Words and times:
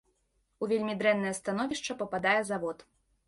У 0.63 0.69
вельмі 0.71 0.95
дрэннае 1.01 1.33
становішча 1.41 1.97
пападае 2.01 2.35
завод. 2.51 2.77